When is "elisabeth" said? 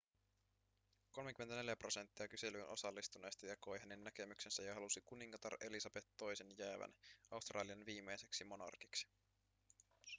5.61-6.07